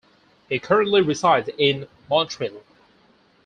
[0.49, 2.63] He currently resides in Montreal.